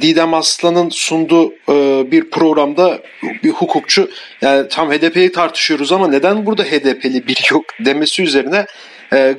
Didem 0.00 0.34
Aslan'ın 0.34 0.88
sunduğu 0.88 1.52
e, 1.68 2.04
bir 2.10 2.30
programda 2.30 3.02
bir 3.44 3.50
hukukçu 3.50 4.10
yani 4.42 4.68
tam 4.68 4.90
HDP'yi 4.90 5.32
tartışıyoruz 5.32 5.92
ama 5.92 6.08
neden 6.08 6.46
burada 6.46 6.62
HDP'li 6.62 7.26
biri 7.26 7.40
yok 7.50 7.64
demesi 7.80 8.22
üzerine 8.22 8.66
e, 9.12 9.36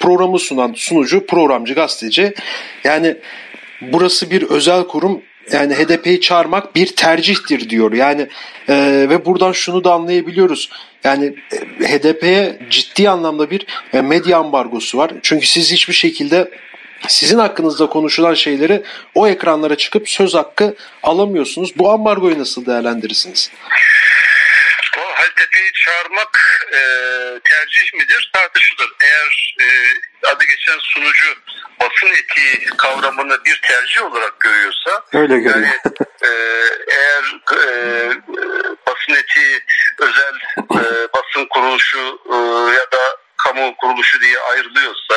programı 0.00 0.38
sunan 0.38 0.72
sunucu, 0.76 1.26
programcı, 1.26 1.74
gazeteci 1.74 2.34
yani 2.84 3.16
burası 3.80 4.30
bir 4.30 4.42
özel 4.42 4.84
kurum 4.84 5.22
yani 5.52 5.74
HDP'yi 5.74 6.20
çağırmak 6.20 6.74
bir 6.74 6.86
tercihtir 6.86 7.70
diyor. 7.70 7.92
Yani 7.92 8.28
e, 8.68 9.06
ve 9.10 9.24
buradan 9.24 9.52
şunu 9.52 9.84
da 9.84 9.92
anlayabiliyoruz. 9.92 10.70
Yani 11.04 11.34
e, 11.52 11.86
HDP'ye 11.86 12.58
ciddi 12.70 13.10
anlamda 13.10 13.50
bir 13.50 13.66
e, 13.92 14.00
medya 14.00 14.38
ambargosu 14.38 14.98
var. 14.98 15.10
Çünkü 15.22 15.46
siz 15.46 15.72
hiçbir 15.72 15.94
şekilde 15.94 16.50
sizin 17.08 17.38
hakkınızda 17.38 17.86
konuşulan 17.86 18.34
şeyleri 18.34 18.82
o 19.14 19.28
ekranlara 19.28 19.76
çıkıp 19.76 20.08
söz 20.08 20.34
hakkı 20.34 20.76
alamıyorsunuz. 21.02 21.78
Bu 21.78 21.92
ambargoyu 21.92 22.38
nasıl 22.38 22.66
değerlendirirsiniz? 22.66 23.50
O 24.98 25.00
Haltepe'yi 25.00 25.72
çağırmak 25.72 26.64
e, 26.72 26.80
tercih 27.44 27.94
midir 27.94 28.30
tartışılır. 28.34 28.88
Eğer 29.04 29.56
e, 29.60 29.66
adı 30.28 30.44
geçen 30.44 30.78
sunucu 30.78 31.34
basın 31.80 32.06
etiği 32.06 32.66
kavramını 32.76 33.44
bir 33.44 33.60
tercih 33.62 34.02
olarak 34.02 34.40
görüyorsa 34.40 34.90
öyle 35.12 35.38
görüyor. 35.38 35.54
Yani, 35.54 35.68
e, 36.22 36.30
eğer 36.88 37.40
e, 37.52 37.68
basın 38.86 39.12
etiği 39.12 39.60
özel 39.98 40.34
e, 40.58 41.08
basın 41.16 41.46
kuruluşu 41.50 42.20
e, 42.32 42.36
ya 42.72 42.92
da 42.92 43.16
kamu 43.36 43.76
kuruluşu 43.76 44.20
diye 44.20 44.38
ayrılıyorsa 44.38 45.14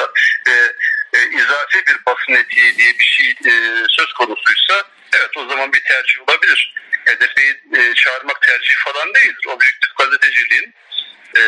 ve 0.48 0.76
e, 1.14 1.20
izafi 1.38 1.86
bir 1.88 2.06
basın 2.06 2.34
etiği 2.34 2.78
diye 2.78 3.00
bir 3.00 3.06
şey 3.06 3.30
e, 3.30 3.54
söz 3.90 4.14
konusuysa 4.14 4.84
evet 5.20 5.38
o 5.38 5.46
zaman 5.46 5.74
bir 5.74 5.84
tercih 5.84 6.22
olabilir. 6.22 6.74
Hedefi 7.06 7.60
e, 7.78 7.94
çağırmak 7.94 8.42
tercih 8.42 8.76
falan 8.76 9.14
değildir. 9.16 9.46
Objektif 9.48 9.98
gazeteciliğin 9.98 10.74
e, 11.38 11.42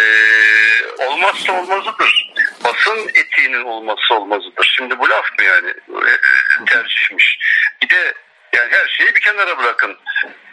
olmazsa 1.03 1.53
olmazıdır. 1.53 2.33
Basın 2.63 3.09
etiğinin 3.13 3.63
olmazsa 3.63 4.13
olmazıdır. 4.13 4.73
Şimdi 4.77 4.99
bu 4.99 5.09
laf 5.09 5.39
mı 5.39 5.45
yani? 5.45 5.69
E, 5.69 6.11
e, 6.11 6.65
tercihmiş. 6.65 7.39
Bir 7.81 7.89
de 7.89 8.13
yani 8.55 8.71
her 8.71 8.87
şeyi 8.87 9.15
bir 9.15 9.21
kenara 9.21 9.57
bırakın. 9.57 9.97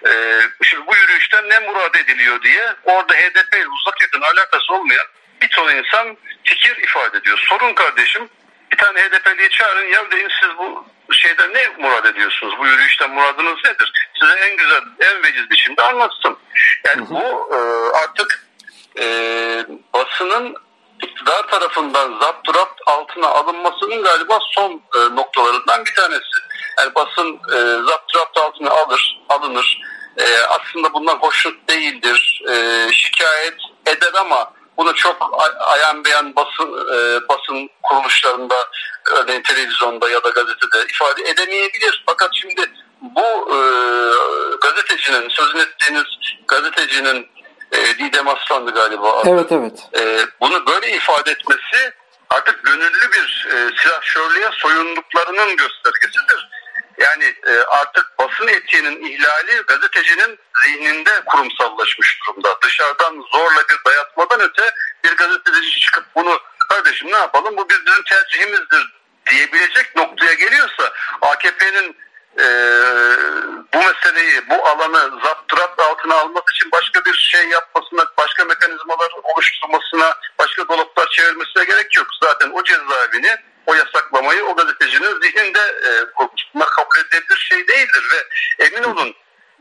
Ee, 0.06 0.40
şimdi 0.62 0.86
bu 0.86 0.96
yürüyüşten 0.96 1.48
ne 1.48 1.58
murad 1.58 1.94
ediliyor 1.94 2.42
diye 2.42 2.74
orada 2.84 3.14
HDP 3.14 3.54
ile 3.54 3.68
uzak 3.68 4.02
yakın 4.02 4.20
alakası 4.20 4.74
olmayan 4.74 5.06
bir 5.42 5.48
ton 5.48 5.76
insan 5.76 6.16
fikir 6.44 6.76
ifade 6.76 7.18
ediyor. 7.18 7.38
Sorun 7.48 7.74
kardeşim 7.74 8.28
tane 8.80 9.00
HDP'liyi 9.00 9.50
çağırın 9.50 9.88
ya 9.92 10.10
deyin 10.10 10.30
siz 10.40 10.58
bu 10.58 10.84
şeyden 11.12 11.54
ne 11.54 11.68
murad 11.78 12.04
ediyorsunuz? 12.04 12.54
Bu 12.58 12.66
yürüyüşten 12.66 13.10
muradınız 13.10 13.58
nedir? 13.64 13.92
Size 14.20 14.34
en 14.34 14.56
güzel, 14.56 14.82
en 15.00 15.22
veciz 15.22 15.50
biçimde 15.50 15.82
anlatsın. 15.82 16.38
Yani 16.88 17.10
bu 17.10 17.54
e, 17.54 17.58
artık 17.98 18.46
e, 18.98 19.04
basının 19.94 20.56
iktidar 21.02 21.48
tarafından 21.48 22.18
zapturapt 22.20 22.80
altına 22.86 23.26
alınmasının 23.26 24.02
galiba 24.02 24.38
son 24.54 24.82
e, 24.96 25.16
noktalarından 25.16 25.84
bir 25.84 25.94
tanesi. 25.94 26.38
Yani 26.78 26.94
basın 26.94 27.40
e, 27.52 27.58
zapturapt 27.88 28.38
altına 28.38 28.70
alır, 28.70 29.20
alınır. 29.28 29.80
e, 30.18 30.24
aslında 30.48 30.92
bundan 30.92 31.16
hoşnut 31.16 31.68
değildir. 31.68 32.42
E, 32.50 32.86
şikayet 32.92 33.58
eder 33.86 34.12
ama 34.20 34.52
bunu 34.80 34.94
çok 34.94 35.16
ayan 35.60 36.04
beyan 36.04 36.36
basın 36.36 36.68
e, 36.94 37.28
basın 37.28 37.70
kuruluşlarında 37.82 38.54
örneğin 39.10 39.42
televizyonda 39.42 40.10
ya 40.10 40.24
da 40.24 40.30
gazetede 40.30 40.86
ifade 40.90 41.22
edemeyebilir. 41.22 42.02
Fakat 42.06 42.30
şimdi 42.32 42.70
bu 43.00 43.54
e, 43.54 43.58
gazetecinin 44.60 45.28
sözünü 45.28 45.62
ettiğiniz 45.62 46.04
gazetecinin 46.48 47.28
e, 47.72 47.98
Didem 47.98 48.28
Aslan'dı 48.28 48.70
galiba. 48.70 49.12
Adı. 49.12 49.28
Evet 49.30 49.52
evet. 49.52 49.88
E, 49.98 50.26
bunu 50.40 50.66
böyle 50.66 50.90
ifade 50.90 51.30
etmesi 51.30 51.92
artık 52.30 52.64
gönüllü 52.64 53.12
bir 53.12 53.48
e, 53.52 53.76
silahşörlüğe 53.82 54.50
soyunduklarının 54.52 55.56
göstergesidir. 55.56 56.48
Yani 57.00 57.34
e, 57.46 57.52
artık 57.60 58.18
basın 58.18 58.48
etiğinin 58.48 59.02
ihlali 59.02 59.62
gazetecinin 59.66 60.38
zihninde 60.64 61.10
kurumsallaşmış 61.26 62.18
durumda. 62.26 62.58
Dışarıdan 62.62 63.24
zorla 63.32 63.62
bir 63.70 63.90
dayatmadan 63.90 64.40
öte 64.40 64.74
bir 65.04 65.16
gazeteci 65.16 65.80
çıkıp 65.80 66.04
bunu 66.14 66.40
kardeşim 66.68 67.12
ne 67.12 67.16
yapalım 67.16 67.56
bu 67.56 67.68
bizim 67.68 68.02
tercihimizdir 68.02 68.94
diyebilecek 69.30 69.96
noktaya 69.96 70.34
geliyorsa 70.34 70.92
AKP'nin 71.22 71.96
e, 72.38 72.44
bu 73.74 73.78
meseleyi, 73.78 74.48
bu 74.48 74.66
alanı 74.68 75.20
zapturapt 75.24 75.80
altına 75.80 76.14
almak 76.14 76.50
için 76.50 76.72
başka 76.72 77.04
bir 77.04 77.14
şey 77.14 77.48
yapmasına, 77.48 78.04
başka 78.18 78.44
mekanizmalar 78.44 79.10
oluşturmasına, 79.22 80.14
başka 80.38 80.68
dolaplar 80.68 81.08
çevirmesine 81.10 81.64
gerek 81.64 81.96
yok. 81.96 82.06
Zaten 82.22 82.50
o 82.50 82.64
cezaevini, 82.64 83.36
o 83.66 83.74
yasaklamayı 83.74 84.44
o 84.44 84.56
gazetecinin 84.56 85.20
zihninde 85.20 85.60
e, 85.60 85.90
Bunlar 86.54 86.68
kabul 86.68 86.98
edilebilir 87.00 87.38
şey 87.38 87.68
değildir 87.68 88.04
ve 88.12 88.28
emin 88.64 88.82
olun 88.82 89.14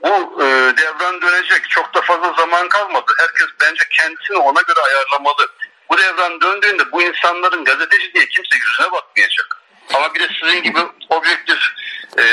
bu 0.04 0.44
e, 0.44 0.46
devran 0.78 1.22
dönecek. 1.22 1.70
Çok 1.70 1.94
da 1.94 2.02
fazla 2.20 2.42
zaman 2.42 2.70
kalmadı. 2.70 3.14
Herkes 3.18 3.48
bence 3.62 3.84
kendisini 3.90 4.38
ona 4.38 4.62
göre 4.62 4.80
ayarlamalı. 4.80 5.48
Bu 5.90 5.98
devran 5.98 6.42
döndüğünde 6.42 6.92
bu 6.92 7.02
insanların 7.02 7.64
gazeteci 7.64 8.14
diye 8.14 8.26
kimse 8.28 8.56
yüzüne 8.56 8.92
bakmayacak. 8.92 9.58
Ama 9.94 10.14
bir 10.16 10.20
de 10.20 10.28
sizin 10.42 10.64
gibi 10.64 10.80
objektif 11.10 11.58
e, 12.18 12.24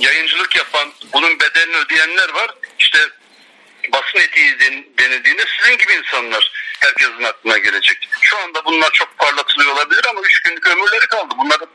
yayıncılık 0.00 0.56
yapan, 0.56 0.92
bunun 1.12 1.40
bedelini 1.40 1.76
ödeyenler 1.76 2.34
var. 2.34 2.50
İşte 2.78 2.98
basın 3.92 4.18
etiği 4.18 4.60
denildiğinde 4.98 5.44
sizin 5.58 5.78
gibi 5.78 5.92
insanlar 5.92 6.52
herkesin 6.80 7.22
aklına 7.22 7.58
gelecek. 7.58 8.08
Şu 8.20 8.38
anda 8.38 8.64
bunlar 8.64 8.90
çok 8.92 9.18
parlatılıyor 9.18 9.72
olabilir 9.72 10.04
ama 10.10 10.20
üç 10.20 10.42
günlük 10.42 10.66
ömürleri 10.66 11.06
kaldı. 11.06 11.34
Bunları, 11.38 11.66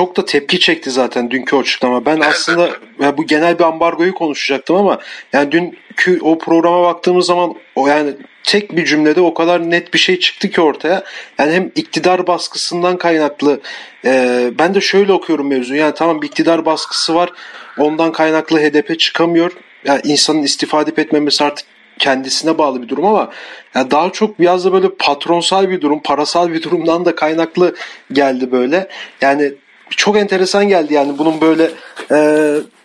Çok 0.00 0.16
da 0.16 0.24
tepki 0.24 0.60
çekti 0.60 0.90
zaten 0.90 1.30
dünkü 1.30 1.56
açıklama. 1.56 2.06
Ben 2.06 2.20
aslında 2.20 2.66
evet. 2.66 2.78
Ya 3.00 3.18
bu 3.18 3.26
genel 3.26 3.58
bir 3.58 3.64
ambargoyu 3.64 4.14
konuşacaktım 4.14 4.76
ama 4.76 4.98
yani 5.32 5.52
dünkü 5.52 6.20
o 6.20 6.38
programa 6.38 6.82
baktığımız 6.82 7.26
zaman 7.26 7.54
o 7.74 7.86
yani 7.86 8.10
tek 8.44 8.76
bir 8.76 8.84
cümlede 8.84 9.20
o 9.20 9.34
kadar 9.34 9.70
net 9.70 9.94
bir 9.94 9.98
şey 9.98 10.18
çıktı 10.18 10.50
ki 10.50 10.60
ortaya. 10.60 11.02
Yani 11.38 11.52
hem 11.52 11.72
iktidar 11.74 12.26
baskısından 12.26 12.98
kaynaklı 12.98 13.60
e, 14.04 14.50
ben 14.58 14.74
de 14.74 14.80
şöyle 14.80 15.12
okuyorum 15.12 15.48
mevzuyu. 15.48 15.80
Yani 15.80 15.94
tamam 15.94 16.22
bir 16.22 16.26
iktidar 16.26 16.64
baskısı 16.64 17.14
var. 17.14 17.32
Ondan 17.78 18.12
kaynaklı 18.12 18.60
HDP 18.60 19.00
çıkamıyor. 19.00 19.52
Yani 19.84 20.00
insanın 20.04 20.42
istifade 20.42 21.02
etmemesi 21.02 21.44
artık 21.44 21.66
kendisine 21.98 22.58
bağlı 22.58 22.82
bir 22.82 22.88
durum 22.88 23.06
ama 23.06 23.30
yani 23.74 23.90
daha 23.90 24.10
çok 24.12 24.40
biraz 24.40 24.64
da 24.64 24.72
böyle 24.72 24.88
patronsal 24.98 25.70
bir 25.70 25.80
durum, 25.80 26.00
parasal 26.02 26.52
bir 26.52 26.62
durumdan 26.62 27.04
da 27.04 27.14
kaynaklı 27.14 27.74
geldi 28.12 28.52
böyle. 28.52 28.88
Yani 29.20 29.52
çok 29.96 30.16
enteresan 30.16 30.68
geldi 30.68 30.94
yani 30.94 31.18
bunun 31.18 31.40
böyle 31.40 31.70
e, 32.10 32.18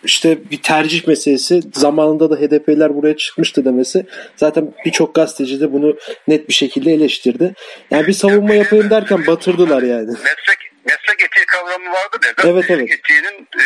işte 0.04 0.50
bir 0.52 0.62
tercih 0.62 1.08
meselesi 1.08 1.62
zamanında 1.74 2.30
da 2.30 2.36
HDP'ler 2.36 2.96
buraya 2.96 3.18
çıkmıştı 3.18 3.66
demesi 3.66 4.06
zaten 4.36 4.74
birçok 4.86 5.16
gazeteci 5.16 5.62
de 5.62 5.74
bunu 5.74 5.98
net 6.28 6.50
bir 6.50 6.54
şekilde 6.54 6.94
eleştirdi. 6.94 7.54
Yani 7.92 8.08
bir 8.08 8.14
savunma 8.14 8.54
yapayım 8.54 8.90
derken 8.90 9.28
batırdılar 9.28 9.84
yani. 9.84 10.08
Meslek 10.08 10.60
meslek 10.86 11.24
etiği 11.26 11.46
kavramı 11.46 11.90
vardır 11.90 12.20
ya. 12.28 12.34
Evet 12.52 12.66
evet. 12.70 12.92
etiğinin 12.92 13.48
e, 13.60 13.64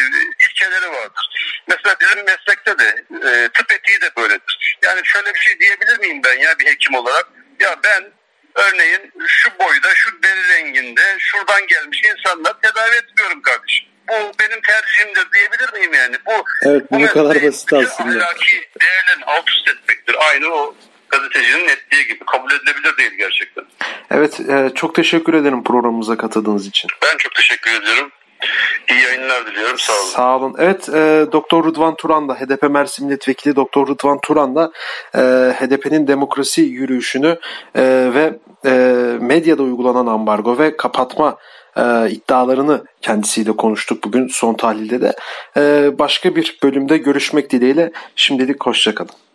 ilkeleri 0.50 0.92
vardır. 0.92 1.30
Mesela 1.68 1.96
bizim 2.02 2.26
meslekte 2.26 2.78
de 2.80 3.06
e, 3.30 3.50
tıp 3.54 3.72
etiği 3.72 4.02
de 4.02 4.10
böyledir. 4.18 4.78
Yani 4.86 5.02
şöyle 5.04 5.34
bir 5.34 5.40
şey 5.40 5.60
diyebilir 5.60 6.00
miyim 6.00 6.22
ben 6.26 6.40
ya 6.40 6.60
bir 6.60 6.66
hekim 6.66 6.96
olarak? 6.96 7.28
Ya 7.60 7.76
ben 7.84 8.12
örneğin 8.60 9.12
şu 9.28 9.50
boyda, 9.60 9.96
şu 9.96 10.24
deri 10.24 10.50
renginde, 10.50 11.02
şuradan 11.20 11.68
gelmiş 11.68 12.02
insanlar 12.16 12.54
tedavi 12.62 12.96
etmiyorum 12.96 13.42
kardeşim. 13.42 13.88
Bu 14.10 14.14
benim 14.14 14.62
tercihimdir 14.62 15.28
diyebilir 15.34 15.74
miyim 15.74 15.94
yani? 15.94 16.16
Bu, 16.26 16.44
evet 16.66 16.92
bu, 16.92 17.00
bu 17.02 17.08
kadar 17.08 17.44
basit 17.44 17.74
aslında. 17.74 18.26
Ahlaki 18.26 18.70
değerlerini 18.82 19.26
alt 19.26 19.50
üst 19.50 19.68
etmektir. 19.68 20.16
Aynı 20.20 20.54
o 20.54 20.76
gazetecinin 21.10 21.68
netliği 21.68 22.08
gibi 22.08 22.26
kabul 22.26 22.52
edilebilir 22.52 22.98
değil 22.98 23.12
gerçekten. 23.18 23.66
Evet 24.12 24.40
e, 24.40 24.76
çok 24.76 24.96
teşekkür 24.96 25.34
ederim 25.34 25.64
programımıza 25.64 26.18
katıldığınız 26.18 26.68
için. 26.68 26.90
Ben 27.02 27.18
çok 27.18 27.36
teşekkür 27.36 27.72
ediyorum. 27.72 28.12
İyi 28.90 29.02
yayınlar 29.02 29.46
diliyorum. 29.46 29.80
Sağ 29.80 29.94
olun. 29.94 30.10
Sağ 30.10 30.38
olun. 30.38 30.56
Evet 30.58 30.90
e, 30.90 31.26
Doktor 31.32 31.66
Rıdvan 31.66 31.96
Turan 31.96 32.30
da 32.30 32.36
HDP 32.36 32.70
Mersin 32.70 33.06
Milletvekili 33.06 33.56
Doktor 33.56 33.88
Rıdvan 33.88 34.20
Turan 34.22 34.56
da 34.56 34.72
e, 35.16 35.20
HDP'nin 35.54 36.08
demokrasi 36.08 36.62
yürüyüşünü 36.62 37.40
e, 37.76 38.12
ve 38.14 38.40
e, 38.66 38.72
medyada 39.22 39.64
uygulanan 39.64 40.08
ambargo 40.08 40.58
ve 40.58 40.78
kapatma 40.78 41.38
e, 41.78 42.10
iddialarını 42.10 42.84
kendisiyle 43.02 43.52
konuştuk 43.52 44.04
bugün 44.04 44.28
son 44.28 44.54
tahlilde 44.54 45.02
de. 45.02 45.14
E, 45.58 45.92
başka 46.00 46.36
bir 46.36 46.60
bölümde 46.64 46.98
görüşmek 46.98 47.50
dileğiyle 47.50 47.92
şimdilik 48.16 48.66
hoşçakalın. 48.66 49.29